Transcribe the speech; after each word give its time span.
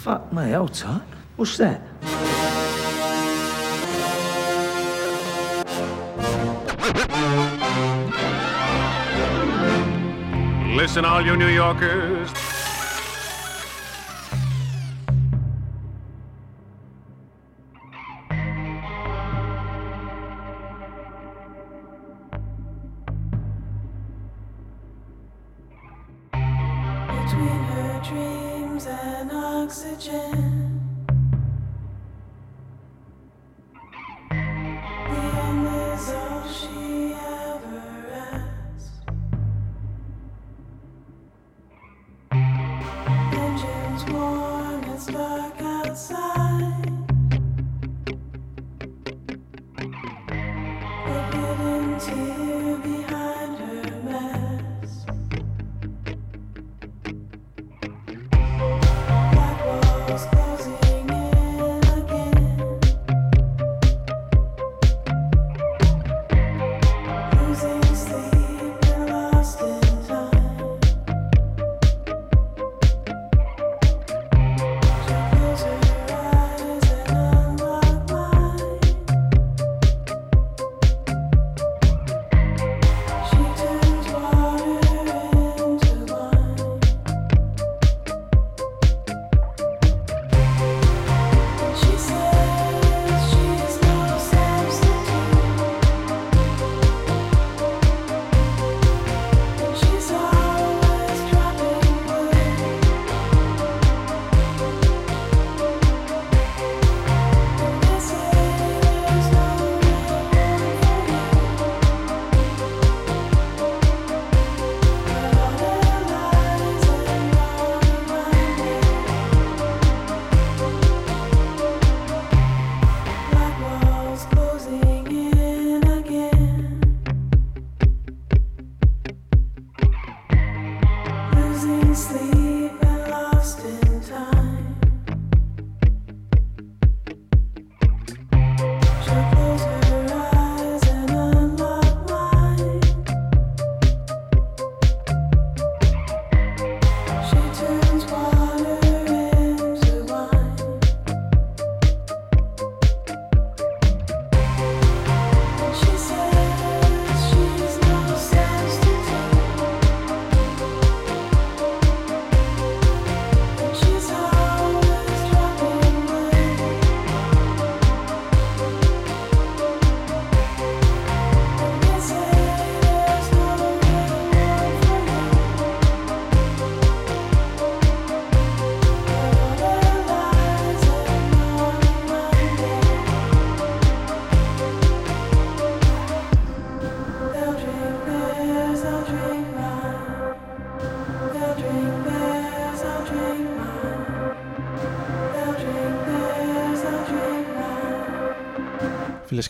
Fuck 0.00 0.32
me, 0.32 0.52
hold 0.52 0.72
tight. 0.72 1.02
What's 1.36 1.58
that? 1.58 1.82
Listen, 10.74 11.04
all 11.04 11.20
you 11.20 11.36
New 11.36 11.48
Yorkers. 11.48 12.49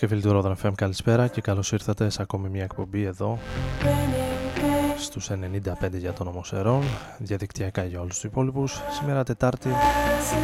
Και 0.00 0.06
φίλοι 0.06 0.20
του 0.20 0.40
Rodan 0.42 0.66
FM 0.66 0.72
καλησπέρα 0.74 1.26
και 1.26 1.40
καλώς 1.40 1.72
ήρθατε 1.72 2.10
σε 2.10 2.22
ακόμη 2.22 2.48
μια 2.48 2.62
εκπομπή 2.62 3.02
εδώ 3.02 3.38
Raining 3.82 4.58
pain 4.58 4.94
στους 4.98 5.30
95 5.30 5.92
για 5.92 6.12
τον 6.12 6.26
Ομοσερών, 6.26 6.82
διαδικτυακά 7.18 7.84
για 7.84 8.00
όλους 8.00 8.14
τους 8.14 8.24
υπόλοιπους. 8.24 8.80
Σήμερα 8.90 9.24
Τετάρτη 9.24 9.68
pass 9.68 10.34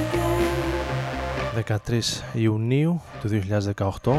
again. 1.59 1.79
13 1.89 2.01
Ιουνίου 2.33 3.01
του 3.21 3.29
2018 4.05 4.17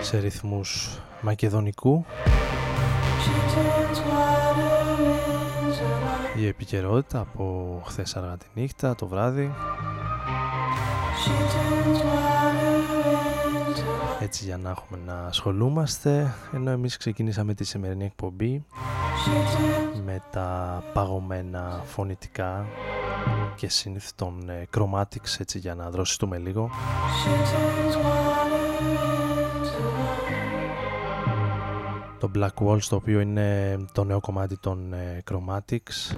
σε 0.00 0.18
ρυθμούς 0.18 1.00
μακεδονικού 1.20 2.04
She 2.06 3.30
turns 3.54 3.98
water 3.98 5.00
into 5.00 5.82
wine. 6.36 6.40
η 6.40 6.46
επικαιρότητα 6.46 7.20
από 7.20 7.82
χθες 7.86 8.16
αργά 8.16 8.36
τη 8.36 8.46
νύχτα, 8.54 8.94
το 8.94 9.06
βράδυ 9.06 9.52
έτσι 14.24 14.44
για 14.44 14.56
να 14.56 14.70
έχουμε 14.70 14.98
να 15.06 15.26
ασχολούμαστε 15.26 16.34
ενώ 16.52 16.70
εμείς 16.70 16.96
ξεκινήσαμε 16.96 17.54
τη 17.54 17.64
σημερινή 17.64 18.04
εκπομπή 18.04 18.64
She 19.24 19.30
turns 19.30 20.00
με 20.04 20.22
τα 20.30 20.82
παγωμένα 20.92 21.82
φωνητικά 21.84 22.66
και 23.56 23.68
συνήθ 23.68 24.10
των 24.14 24.48
ε, 24.48 24.66
Chromatics 24.76 25.38
έτσι 25.38 25.58
για 25.58 25.74
να 25.74 25.90
δροσιστούμε 25.90 26.38
λίγο 26.38 26.70
She 27.24 27.30
turns 27.30 27.94
water 27.96 28.64
into 28.80 29.84
wine. 29.96 30.44
το 32.18 32.30
Black 32.34 32.66
Walls 32.66 32.82
το 32.88 32.96
οποίο 32.96 33.20
είναι 33.20 33.76
το 33.92 34.04
νέο 34.04 34.20
κομμάτι 34.20 34.58
των 34.58 34.92
ε, 34.92 35.22
Chromatics 35.30 36.14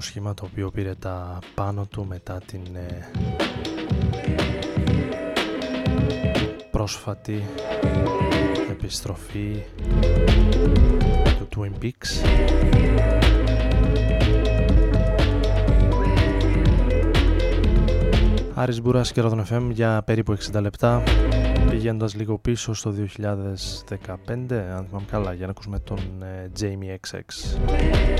το 0.00 0.06
σχήμα 0.06 0.34
το 0.34 0.48
οποίο 0.50 0.70
πήρε 0.70 0.94
τα 0.94 1.38
πάνω 1.54 1.86
του 1.86 2.06
μετά 2.06 2.40
την 2.46 2.62
ε, 2.74 3.08
πρόσφατη 6.70 7.42
επιστροφή 8.70 9.62
του 11.38 11.48
Twin 11.56 11.84
Peaks. 11.84 12.28
Άρης 18.54 18.80
Μπούρας 18.82 19.12
και 19.12 19.20
Ρόδον 19.20 19.44
FM 19.50 19.68
για 19.70 20.02
περίπου 20.02 20.36
60 20.52 20.60
λεπτά 20.60 21.02
πηγαίνοντας 21.70 22.14
λίγο 22.14 22.38
πίσω 22.38 22.74
στο 22.74 22.94
2015 22.96 23.06
αν 24.26 24.86
θυμάμαι 24.88 25.06
καλά 25.10 25.32
για 25.32 25.44
να 25.44 25.50
ακούσουμε 25.50 25.78
τον 25.78 26.22
ε, 26.22 26.50
Jamie 26.60 27.10
XX 27.10 28.19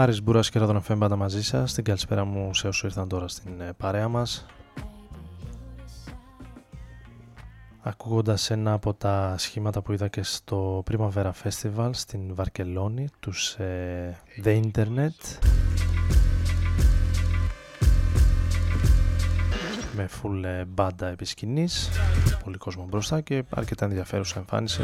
Άρης 0.00 0.22
Μπούρας 0.22 0.50
και 0.50 0.58
Ράδον 0.58 0.82
FM 0.88 1.16
μαζί 1.16 1.42
σας. 1.42 1.74
Την 1.74 1.84
καλησπέρα 1.84 2.24
μου 2.24 2.54
σε 2.54 2.68
όσους 2.68 2.82
ήρθαν 2.82 3.08
τώρα 3.08 3.28
στην 3.28 3.60
ε, 3.60 3.72
παρέα 3.76 4.08
μας. 4.08 4.46
Ακούγοντας 7.82 8.50
ένα 8.50 8.72
από 8.72 8.94
τα 8.94 9.34
σχήματα 9.38 9.82
που 9.82 9.92
είδα 9.92 10.08
και 10.08 10.22
στο 10.22 10.82
Primavera 10.90 11.30
Festival 11.42 11.90
στην 11.92 12.34
Βαρκελόνη, 12.34 13.08
τους 13.20 13.52
ε, 13.54 14.18
The 14.44 14.62
Internet. 14.62 15.38
Με 19.96 20.08
full 20.22 20.44
ε, 20.44 20.64
μπάντα 20.64 21.06
επί 21.06 21.24
σκηνής, 21.24 21.90
πολύ 22.44 22.56
κόσμο 22.56 22.86
μπροστά 22.90 23.20
και 23.20 23.44
αρκετά 23.50 23.84
ενδιαφέρουσα 23.84 24.38
εμφάνιση. 24.38 24.82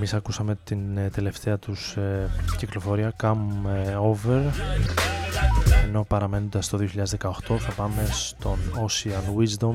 Εμείς 0.00 0.14
ακούσαμε 0.14 0.58
την 0.64 0.96
ε, 0.96 1.10
τελευταία 1.10 1.58
τους 1.58 1.96
ε, 1.96 2.30
κυκλοφορία 2.56 3.12
Come 3.22 3.68
ε, 3.86 3.96
Over. 3.96 4.40
Ενώ 5.86 6.04
παραμένοντας 6.08 6.68
το 6.68 6.78
2018 6.78 7.56
θα 7.58 7.72
πάμε 7.76 8.08
στον 8.10 8.58
Ocean 8.74 9.38
Wisdom 9.38 9.74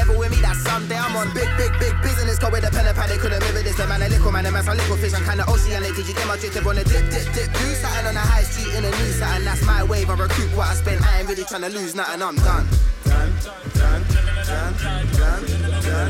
level 0.01 0.17
with 0.17 0.31
me. 0.33 0.41
That 0.41 0.57
someday 0.57 0.97
I'm 0.97 1.15
on 1.15 1.29
big, 1.33 1.49
big, 1.57 1.71
big 1.77 1.93
business. 2.01 2.39
Go 2.39 2.49
with 2.49 2.65
a 2.65 2.71
pen 2.71 2.87
and 2.87 2.97
pad. 2.97 3.09
They 3.09 3.17
couldn't 3.17 3.41
mirror 3.45 3.61
this. 3.61 3.77
The 3.77 3.85
man, 3.85 4.01
a 4.01 4.09
little 4.09 4.31
man, 4.31 4.45
a 4.45 4.51
man, 4.51 4.67
a 4.67 4.73
little 4.73 4.97
fish. 4.97 5.13
I'm 5.13 5.23
kinda 5.23 5.45
oceanic. 5.45 5.95
Did 5.95 6.07
you 6.09 6.15
get 6.17 6.27
my 6.27 6.37
drip 6.37 6.65
on 6.65 6.77
a 6.77 6.83
dip, 6.83 7.05
dip, 7.13 7.25
dip? 7.33 7.49
Do 7.53 7.65
something 7.77 8.07
on 8.09 8.15
the 8.17 8.25
high 8.25 8.43
street 8.43 8.73
in 8.73 8.85
a 8.85 8.89
new 8.89 9.11
something. 9.13 9.45
That's 9.45 9.61
my 9.63 9.83
wave. 9.83 10.09
I 10.09 10.15
recruit 10.17 10.49
what 10.57 10.67
I 10.67 10.75
spend. 10.75 11.05
I 11.05 11.19
ain't 11.19 11.29
really 11.29 11.45
trying 11.45 11.61
to 11.61 11.69
lose 11.69 11.93
nothing. 11.93 12.21
I'm 12.21 12.35
done. 12.35 12.65
Done, 13.05 13.33
done, 13.77 14.03
done, 14.49 14.73
done, 14.81 15.05
done. 15.17 15.43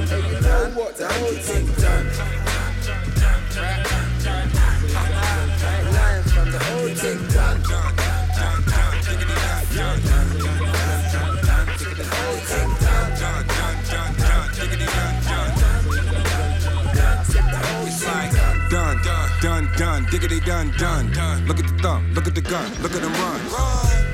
Hey, 0.07 0.23
you 0.31 0.39
know 0.41 0.71
what? 0.75 0.95
The 0.95 1.07
whole 1.11 1.39
thing 1.47 1.67
done. 1.83 2.07
Lying 5.91 6.23
from 6.23 6.47
the 6.51 6.59
whole 6.59 6.93
thing 6.95 7.19
done. 7.35 7.61
Done, 7.61 8.01
done, 19.81 20.03
done, 20.03 20.11
diggity 20.11 20.39
done, 20.77 21.11
done. 21.11 21.47
Look 21.47 21.57
at 21.57 21.65
the 21.65 21.73
thumb, 21.81 22.13
look 22.13 22.27
at 22.27 22.35
the 22.35 22.41
gun, 22.41 22.69
look 22.83 22.93
at 22.93 23.01
them 23.01 23.11
run. 23.13 23.41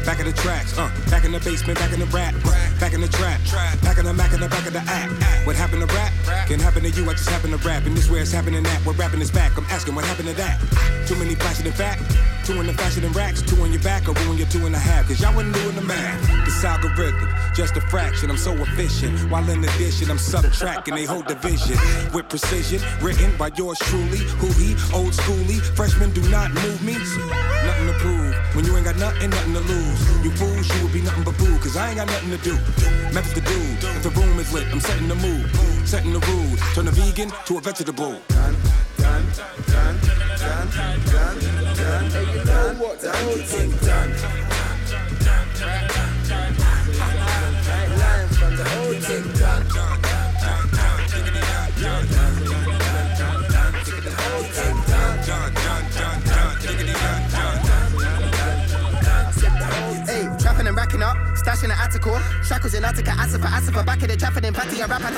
Back 0.06 0.22
in 0.22 0.26
the 0.26 0.32
tracks, 0.32 0.78
uh, 0.78 0.90
back 1.10 1.26
in 1.26 1.34
the 1.34 1.42
basement, 1.42 1.78
back 1.78 1.92
in 1.92 2.00
the 2.00 2.06
rap, 2.06 2.34
back 2.80 2.94
in 2.94 3.02
the 3.02 3.08
trap, 3.10 3.42
back 3.82 3.98
in 3.98 4.06
the 4.06 4.14
Mac 4.14 4.32
in 4.32 4.40
the 4.40 4.48
back 4.48 4.66
of 4.66 4.72
the 4.72 4.80
act. 4.88 5.12
What 5.46 5.58
happened 5.58 5.82
to 5.82 5.94
rap? 5.94 6.14
Can 6.48 6.62
happen 6.62 6.84
to 6.84 6.90
you, 6.90 7.04
I 7.10 7.14
just 7.14 7.30
happen 7.30 7.52
to 7.52 7.58
rap. 7.68 7.86
And 7.86 7.98
this 7.98 8.10
where 8.10 8.22
it's 8.22 8.32
happening 8.32 8.66
at, 8.66 8.86
where 8.86 8.96
rapping 8.96 9.20
is 9.20 9.30
back. 9.30 9.58
I'm 9.58 9.66
asking 9.66 9.96
what 9.96 10.06
happened 10.06 10.30
to 10.30 10.36
that? 10.36 10.62
Too 11.06 11.16
many 11.16 11.36
flashing 11.36 11.66
in 11.66 11.74
fact. 11.74 12.02
Two 12.48 12.62
in 12.62 12.66
the 12.66 12.72
fashion 12.72 13.04
and 13.04 13.14
racks, 13.14 13.42
two 13.42 13.62
on 13.62 13.74
your 13.74 13.82
back, 13.82 14.08
or 14.08 14.14
ruin 14.24 14.38
your 14.38 14.48
two 14.48 14.66
and 14.66 14.74
a 14.74 14.80
half. 14.80 15.10
Cause 15.10 15.20
y'all 15.20 15.36
wasn't 15.36 15.54
doing 15.54 15.76
the 15.76 15.82
math. 15.82 16.46
This 16.46 16.64
algorithm, 16.64 17.28
just 17.54 17.76
a 17.76 17.82
fraction. 17.82 18.32
I'm 18.32 18.38
so 18.38 18.54
efficient. 18.54 19.20
While 19.30 19.50
in 19.50 19.62
addition, 19.62 20.10
I'm 20.10 20.18
subtracting 20.18 20.96
they 20.96 21.04
whole 21.04 21.24
division 21.24 21.76
with 22.14 22.30
precision. 22.30 22.80
Written 23.02 23.36
by 23.36 23.52
yours 23.58 23.78
truly. 23.80 24.20
Who 24.40 24.48
he? 24.54 24.80
Old 24.96 25.12
schooly. 25.12 25.60
Freshmen 25.76 26.14
do 26.14 26.22
not 26.30 26.54
move 26.54 26.82
me. 26.86 26.94
Nothing 26.94 27.88
to 27.88 27.96
prove. 28.00 28.34
When 28.56 28.64
you 28.64 28.78
ain't 28.78 28.86
got 28.86 28.96
nothing, 28.96 29.30
nothing 29.30 29.54
to 29.54 29.60
lose. 29.60 30.24
You 30.24 30.32
fools, 30.32 30.74
you 30.74 30.88
will 30.88 30.94
be 30.94 31.02
nothing 31.02 31.26
but 31.26 31.38
boo. 31.38 31.58
Cause 31.60 31.76
I 31.76 31.90
ain't 31.90 31.98
got 31.98 32.08
nothing 32.08 32.32
to 32.32 32.38
do. 32.38 32.54
Methods 33.12 33.34
to 33.34 33.42
do. 33.42 33.60
If 33.92 34.04
the 34.04 34.12
room 34.12 34.40
is 34.40 34.54
lit, 34.54 34.68
I'm 34.72 34.80
setting 34.80 35.10
the 35.10 35.16
mood. 35.16 35.52
Setting 35.86 36.14
the 36.14 36.24
rules. 36.32 36.62
Turn 36.74 36.88
a 36.88 36.92
vegan 36.92 37.30
to 37.48 37.58
a 37.58 37.60
vegetable. 37.60 38.16
Done, 38.30 38.56
done, 38.98 39.26
done, 39.68 40.00
done, 40.40 40.70
done, 40.72 41.00
done. 41.12 41.67
Hey, 41.88 42.38
you 42.38 42.44
know 42.44 42.74
what? 42.80 43.00
The 43.00 43.12
whole 43.12 43.38
thing 43.38 43.72
done. 43.88 44.12
Lying 47.98 48.28
from 48.28 48.56
the 48.58 48.64
whole 48.66 48.94
thing 48.94 49.32
done. 49.40 49.66
Up, 61.58 61.64
stashing 61.64 61.74
at 61.74 61.86
Attica, 61.86 62.46
shackles 62.46 62.74
in 62.74 62.86
Attica, 62.86 63.12
Asifa, 63.12 63.48
Asifa, 63.48 63.86
back 63.86 64.02
in 64.04 64.10
the 64.10 64.18
trapping 64.18 64.46
in 64.46 64.54
Patty, 64.54 64.82
a 64.82 64.88
rapper, 64.88 65.10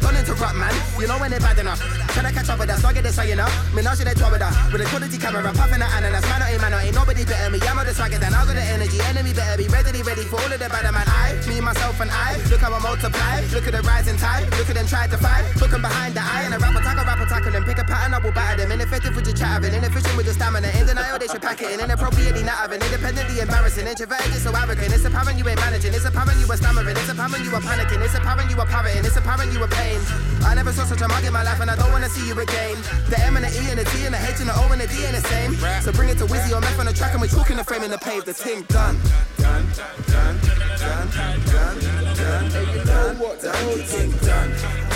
don't 0.00 0.16
interrupt, 0.16 0.54
man. 0.54 0.74
You 0.98 1.06
know 1.06 1.18
when 1.18 1.30
they're 1.30 1.40
bad 1.40 1.58
enough. 1.58 1.80
Tryna 2.14 2.32
catch 2.32 2.48
up 2.48 2.58
with 2.58 2.70
us, 2.70 2.84
I 2.84 2.92
get 2.92 3.04
this, 3.04 3.18
you 3.26 3.36
know. 3.36 3.48
Menage 3.74 3.98
they 3.98 4.14
tour 4.14 4.30
with 4.30 4.42
her, 4.42 4.52
with 4.72 4.82
a 4.82 4.84
quality 4.86 5.18
camera, 5.18 5.52
puffing 5.52 5.82
at 5.82 5.90
ananas, 5.98 6.22
man, 6.22 6.42
ain't 6.42 6.60
man, 6.60 6.74
ain't 6.74 6.94
nobody 6.94 7.24
better 7.24 7.50
me. 7.50 7.58
I'm 7.66 7.78
on 7.78 7.86
the 7.86 7.94
swagger, 7.94 8.18
then 8.18 8.34
I'll 8.34 8.46
got 8.46 8.54
the 8.54 8.62
energy, 8.62 8.98
enemy 9.10 9.32
better 9.32 9.56
be 9.58 9.66
ready, 9.68 10.02
ready 10.02 10.24
for 10.24 10.38
all 10.40 10.52
of 10.52 10.58
the 10.58 10.68
bad 10.68 10.86
man. 10.92 11.06
I, 11.06 11.34
me, 11.48 11.60
myself, 11.60 12.00
and 12.00 12.10
I, 12.10 12.38
look 12.50 12.60
how 12.60 12.72
I 12.72 12.78
multiply, 12.78 13.42
look 13.52 13.66
at 13.66 13.74
the 13.74 13.82
rising 13.82 14.16
tide, 14.16 14.46
look 14.56 14.68
at 14.70 14.76
them 14.76 14.86
try 14.86 15.06
to 15.06 15.18
fight, 15.18 15.44
look 15.60 15.72
'em 15.72 15.82
behind 15.82 16.14
the 16.14 16.22
eye, 16.22 16.46
and 16.46 16.54
a 16.54 16.58
rapper 16.58 16.80
tackle, 16.80 17.04
rapper 17.04 17.26
tackle 17.26 17.52
them, 17.52 17.64
pick 17.64 17.78
a 17.78 17.84
pattern, 17.84 18.14
I 18.14 18.18
will 18.18 18.32
batter 18.32 18.62
them. 18.62 18.70
Ineffective 18.72 19.14
with 19.16 19.26
your 19.26 19.36
chat, 19.36 19.64
inefficient 19.64 20.16
with 20.16 20.26
your 20.26 20.34
stamina, 20.34 20.68
in 20.78 20.86
denial, 20.86 21.18
they 21.18 21.26
should 21.26 21.42
pack 21.42 21.60
it 21.60 21.72
in, 21.72 21.80
inappropriately 21.80 22.42
not 22.42 22.56
having, 22.62 22.80
independently 22.80 23.40
embarrassing, 23.40 23.86
introverted, 23.86 24.32
just 24.32 24.44
so 24.44 24.52
arrogant. 24.54 24.92
It's 24.92 25.04
apparent 25.04 25.38
you 25.38 25.48
ain't 25.48 25.55
managing. 25.56 25.92
It's 25.94 26.04
apparent 26.04 26.38
you 26.38 26.46
were 26.46 26.56
stammering. 26.56 26.96
It's 26.96 27.08
apparent 27.08 27.44
you 27.44 27.50
were 27.50 27.60
panicking. 27.60 28.00
It's 28.04 28.14
apparent 28.14 28.50
you 28.50 28.56
were 28.56 28.66
parroting. 28.66 29.04
It's 29.04 29.16
apparent 29.16 29.52
you 29.52 29.60
were 29.60 29.68
pain. 29.68 30.00
I 30.44 30.54
never 30.54 30.72
saw 30.72 30.84
such 30.84 31.00
a 31.00 31.08
mug 31.08 31.24
in 31.24 31.32
my 31.32 31.42
life, 31.42 31.60
and 31.60 31.70
I 31.70 31.76
don't 31.76 31.92
wanna 31.92 32.08
see 32.08 32.26
you 32.26 32.38
again. 32.38 32.76
The 33.08 33.18
M 33.20 33.36
and 33.36 33.44
the 33.44 33.50
E 33.50 33.70
and 33.70 33.78
the 33.78 33.84
T 33.84 34.04
and 34.04 34.14
the 34.14 34.20
H 34.22 34.40
and 34.40 34.48
the 34.48 34.54
O 34.54 34.70
and 34.70 34.80
the 34.80 34.86
D 34.86 35.04
and 35.04 35.16
the 35.16 35.24
same. 35.28 35.54
So 35.82 35.92
bring 35.92 36.08
it 36.08 36.18
to 36.18 36.26
Wizzy 36.26 36.52
or 36.52 36.60
Meth 36.60 36.78
on 36.78 36.86
the 36.86 36.92
track, 36.92 37.12
and 37.12 37.20
we're 37.20 37.28
talking 37.28 37.56
the 37.56 37.64
frame 37.64 37.82
and 37.82 37.92
the 37.92 37.98
pave. 37.98 38.24
The 38.24 38.34
thing 38.34 38.62
done. 38.68 38.96
Done, 39.38 39.66
done, 39.76 40.02
done, 40.06 40.38
done, 40.40 40.68
done, 40.78 41.08
done, 41.10 41.40
done, 41.40 41.74
done, 41.76 42.16
done, 42.16 42.16
done, 42.16 42.46
done, 42.46 42.66
done, 42.66 43.14
done, 43.16 43.16
done, 43.16 43.16
done, 43.16 43.16
done, 43.16 43.16
done, 43.16 43.32
done, 43.46 44.10
done, 44.20 44.50
done, 44.50 44.95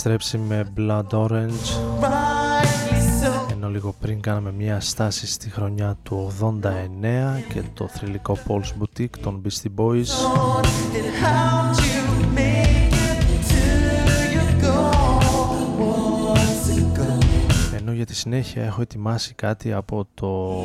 Επιστρέψει 0.00 0.38
με 0.38 0.72
Blood 0.76 1.06
Orange 1.10 1.68
Rightly 2.00 3.00
so. 3.22 3.52
ενώ 3.52 3.68
λίγο 3.68 3.94
πριν 4.00 4.20
κάναμε 4.20 4.52
μια 4.52 4.80
στάση 4.80 5.26
στη 5.26 5.50
χρονιά 5.50 5.96
του 6.02 6.32
89 6.40 6.62
και 7.52 7.62
το 7.74 7.88
θρηλυκό 7.88 8.38
Paul's 8.46 8.82
Boutique 8.82 9.18
των 9.20 9.42
Beastie 9.44 9.80
Boys 9.80 10.10
It 10.92 11.06
helped 11.24 11.80
you 11.90 12.04
make 12.34 12.92
it 13.34 13.42
to 13.52 13.62
your 14.34 14.50
goal 14.64 15.60
once 16.34 16.68
ago. 16.78 17.18
ενώ 17.76 17.92
για 17.92 18.06
τη 18.06 18.14
συνέχεια 18.14 18.64
έχω 18.64 18.82
ετοιμάσει 18.82 19.34
κάτι 19.34 19.72
από 19.72 20.06
το 20.14 20.62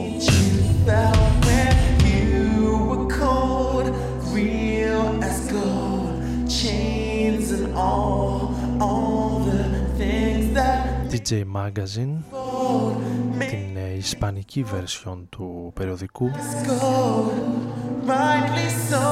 DJ 11.26 11.44
Magazine 11.56 12.18
gold 12.32 13.48
την 13.50 13.78
ε, 13.78 13.94
ισπανική 13.98 14.66
version 14.72 15.18
του 15.30 15.72
περιοδικού 15.76 16.32
makes 16.32 16.68
gold, 16.68 17.32
rightly 18.08 18.70
so. 18.92 19.06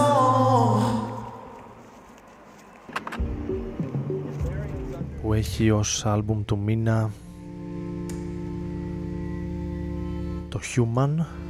που 5.22 5.34
έχει 5.34 5.72
ως 5.72 6.06
άλμπουμ 6.06 6.46
του 6.46 6.58
μήνα 6.58 7.12
το 10.50 10.60
Human 10.76 11.43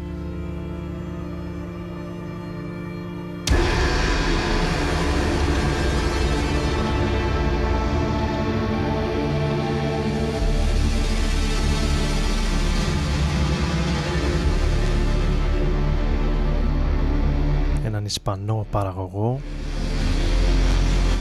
Ισπανό 18.25 18.65
παραγωγό 18.71 19.39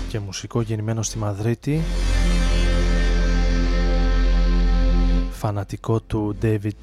και 0.09 0.19
μουσικό 0.19 0.61
γεννημένο 0.61 1.03
στη 1.03 1.19
Μαδρίτη. 1.19 1.81
Φανατικό 5.31 6.01
του 6.01 6.37
David 6.43 6.83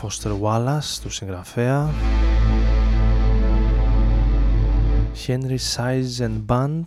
Foster 0.00 0.40
Wallace 0.42 0.98
του 1.02 1.10
συγγραφέα. 1.10 1.90
Henry 5.26 5.58
Size 5.76 6.26
and 6.26 6.46
Band 6.46 6.82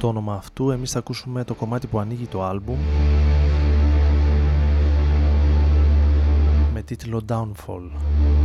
το 0.00 0.08
όνομα 0.08 0.34
αυτού 0.34 0.70
εμείς 0.70 0.90
θα 0.90 0.98
ακούσουμε 0.98 1.44
το 1.44 1.54
κομμάτι 1.54 1.86
που 1.86 1.98
ανοίγει 1.98 2.26
το 2.26 2.44
άλμπουμ 2.44 2.78
it 6.92 7.06
low 7.06 7.20
downfall. 7.20 8.39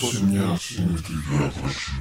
Hepsi 0.00 0.26
niye 0.26 0.46
hepsini 0.46 0.96
tekrar 0.96 1.52
taşıyor? 1.52 1.98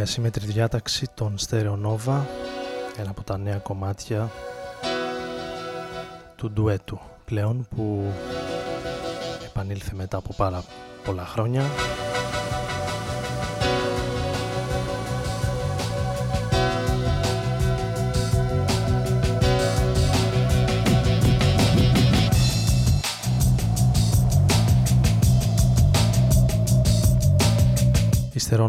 Η 0.00 0.02
ασύμετρη 0.02 0.46
διάταξη 0.46 1.06
των 1.14 1.34
Stereo 1.38 1.72
Nova 1.72 2.20
ένα 2.96 3.10
από 3.10 3.22
τα 3.24 3.38
νέα 3.38 3.56
κομμάτια 3.56 4.30
του 6.36 6.50
ντουέτου 6.50 7.00
πλέον 7.24 7.66
που 7.70 8.12
επανήλθε 9.44 9.94
μετά 9.94 10.16
από 10.16 10.34
πάρα 10.36 10.64
πολλά 11.04 11.26
χρόνια 11.26 11.62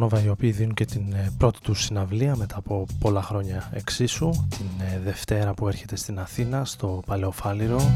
Στερόνοβα 0.02 0.30
οι 0.30 0.32
οποίοι 0.32 0.52
δίνουν 0.52 0.74
και 0.74 0.86
την 0.86 1.14
ε, 1.14 1.32
πρώτη 1.38 1.60
τους 1.60 1.84
συναυλία 1.84 2.36
μετά 2.36 2.58
από 2.58 2.86
πολλά 2.99 3.22
χρόνια 3.22 3.70
εξίσου 3.74 4.30
την 4.30 4.66
ε, 4.80 4.99
Δευτέρα 4.99 5.54
που 5.54 5.68
έρχεται 5.68 5.95
στην 5.95 6.20
Αθήνα 6.20 6.66
στο 6.66 7.02
Παλαιοφάλιρο 7.06 7.93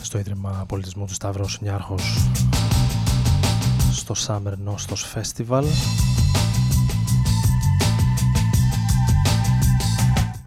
στο 0.00 0.18
Ίδρυμα 0.18 0.64
Πολιτισμού 0.68 1.06
του 1.06 1.14
Σταύρος 1.14 1.60
Νιάρχος 1.60 2.28
στο 3.92 4.14
Summer 4.26 4.52
Nostos 4.68 5.14
Festival. 5.14 5.64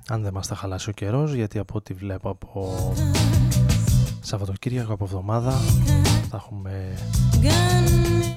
Αν 0.07 0.21
δεν 0.21 0.33
μας 0.33 0.47
τα 0.47 0.55
χαλάσει 0.55 0.89
ο 0.89 0.93
καιρός 0.93 1.33
γιατί 1.33 1.59
από 1.59 1.73
ό,τι 1.77 1.93
βλέπω 1.93 2.29
από 2.29 2.93
Σαββατοκύριακο 4.29 4.93
από 4.93 5.03
εβδομάδα. 5.03 5.51
Θα 6.29 6.37
έχουμε 6.37 6.97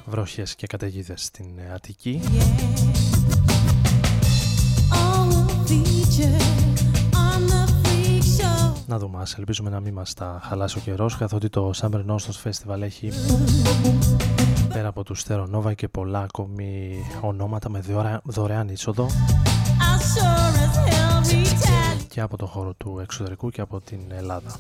βροχές 0.05 0.55
και 0.55 0.67
καταιγίδες 0.67 1.23
στην 1.25 1.47
Αττική. 1.75 2.21
Να 8.87 8.99
δούμε, 8.99 9.19
ας 9.21 9.35
ελπίζουμε 9.39 9.71
να 9.71 9.81
μην 9.81 9.93
μας 9.93 10.15
τα 10.15 10.41
χαλάσει 10.43 10.79
ο 10.79 10.81
καιρός 10.81 11.17
καθότι 11.17 11.49
το 11.49 11.71
Summer 11.75 12.05
Nostos 12.07 12.49
Festival 12.51 12.81
έχει 12.81 13.11
πέρα 14.73 14.89
από 14.89 15.05
τους 15.05 15.25
Νόβα 15.49 15.75
και 15.75 15.89
πολλά 15.89 16.21
ακόμη 16.21 16.97
ονόματα 17.21 17.69
με 17.69 17.83
δωρεάν 18.25 18.69
είσοδο 18.69 19.07
και 22.13 22.21
από 22.21 22.37
το 22.37 22.47
χώρο 22.47 22.73
του 22.73 22.99
εξωτερικού 23.03 23.51
και 23.51 23.61
από 23.61 23.81
την 23.81 24.01
Ελλάδα. 24.09 24.59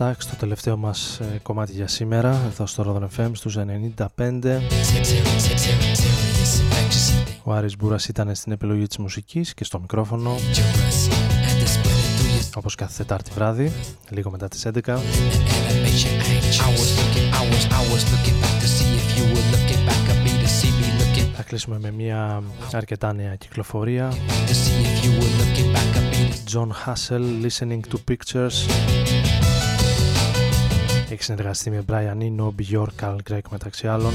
Attack 0.00 0.12
στο 0.18 0.36
τελευταίο 0.36 0.76
μας 0.76 1.20
ε, 1.20 1.38
κομμάτι 1.42 1.72
για 1.72 1.88
σήμερα 1.88 2.40
εδώ 2.46 2.66
στο 2.66 2.84
Rodon 2.86 3.18
FM 3.18 3.30
στους 3.32 3.56
95 4.16 4.60
Ο 7.42 7.52
Άρης 7.52 7.76
Μπούρας 7.76 8.08
ήταν 8.08 8.34
στην 8.34 8.52
επιλογή 8.52 8.86
της 8.86 8.98
μουσικής 8.98 9.54
και 9.54 9.64
στο 9.64 9.80
μικρόφωνο 9.80 10.36
όπως 12.56 12.74
κάθε 12.74 12.92
Τετάρτη 12.96 13.30
βράδυ 13.34 13.72
λίγο 14.08 14.30
μετά 14.30 14.48
τις 14.48 14.66
11 14.66 14.98
θα 21.36 21.42
κλείσουμε 21.42 21.78
με 21.78 21.90
μια 21.90 22.42
αρκετά 22.72 23.12
νέα 23.12 23.34
κυκλοφορία. 23.34 24.12
John 26.52 26.70
Hassel 26.84 27.24
Listening 27.44 27.82
to 27.92 27.96
Pictures 28.08 28.56
έχει 31.12 31.22
συνεργαστεί 31.22 31.70
με 31.70 31.84
Brian 31.88 32.18
Eno, 32.22 32.50
Bjork, 32.60 32.86
Carl 33.00 33.16
Gregg 33.30 33.40
μεταξύ 33.50 33.88
άλλων. 33.88 34.12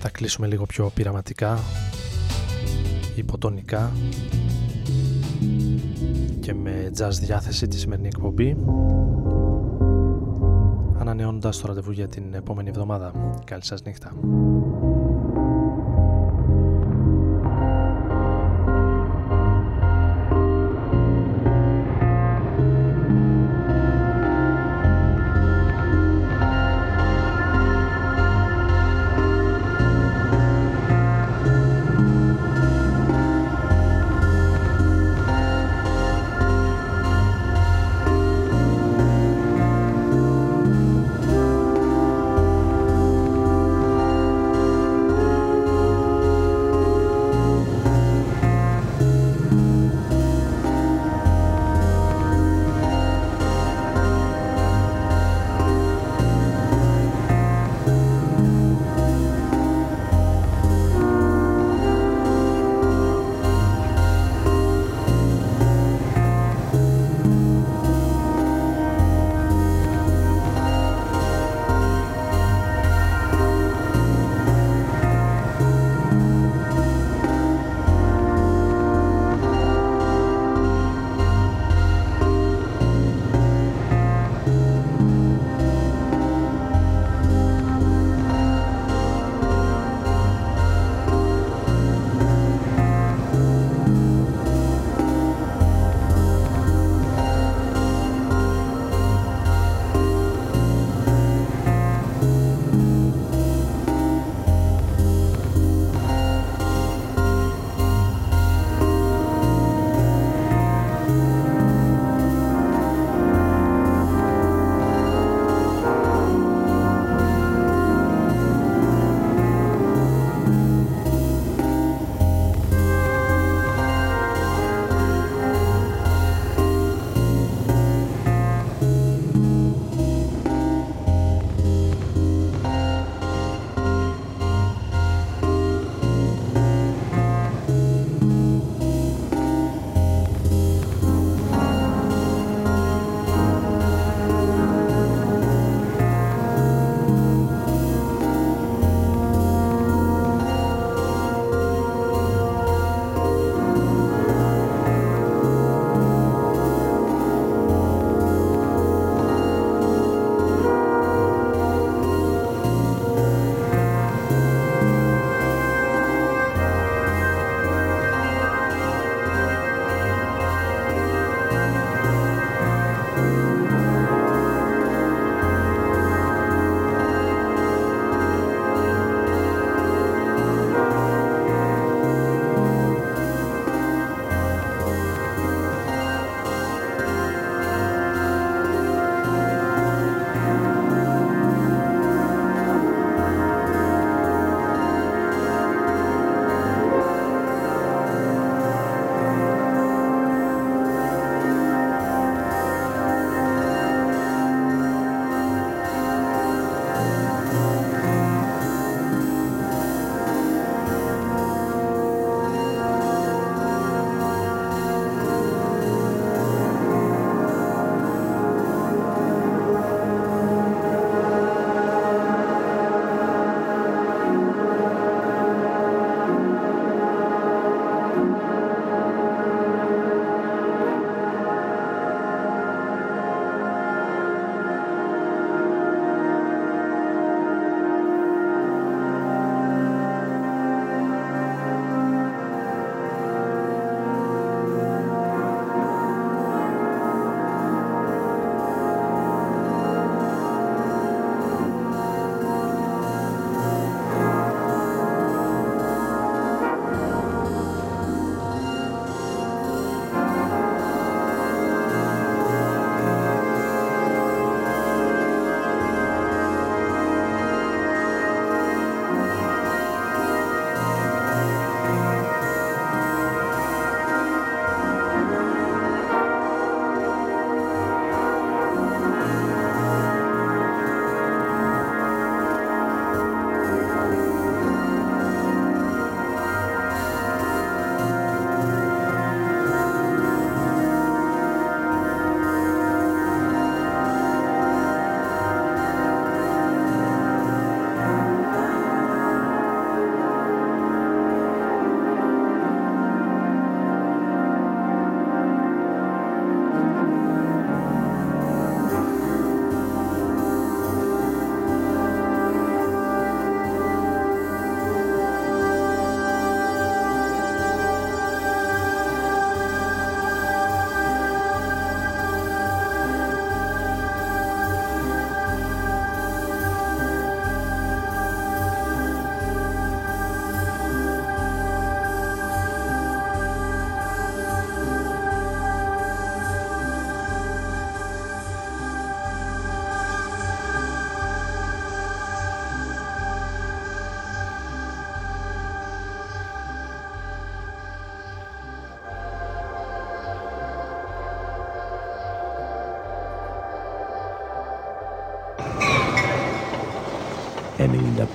Θα 0.00 0.08
κλείσουμε 0.10 0.46
λίγο 0.46 0.66
πιο 0.66 0.90
πειραματικά 0.94 1.58
υποτονικά 3.14 3.92
και 6.40 6.54
με 6.54 6.90
jazz 6.98 7.12
διάθεση 7.20 7.68
τη 7.68 7.78
σημερινή 7.78 8.08
εκπομπή 8.08 8.56
ανανεώνοντας 11.10 11.60
το 11.60 11.66
ραντεβού 11.66 11.90
για 11.90 12.08
την 12.08 12.34
επόμενη 12.34 12.68
εβδομάδα. 12.68 13.12
Καλή 13.44 13.64
σας 13.64 13.82
νύχτα. 13.82 14.12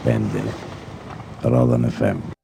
95 0.06 0.54
Ρόδον 1.42 1.86
FM 2.00 2.35